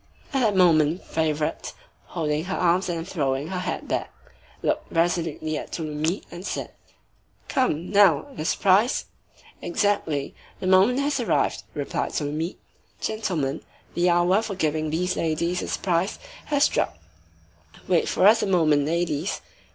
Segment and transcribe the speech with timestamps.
[0.33, 1.75] At that moment Favourite,
[2.11, 4.11] folding her arms and throwing her head back,
[4.63, 6.71] looked resolutely at Tholomyès and said:—
[7.47, 8.23] "Come, now!
[8.33, 9.05] the surprise?"
[9.61, 10.33] "Exactly.
[10.59, 12.55] The moment has arrived," replied Tholomyès.
[12.99, 13.61] "Gentlemen,
[13.93, 16.97] the hour for giving these ladies a surprise has struck.
[17.87, 19.39] Wait for us a moment, ladies."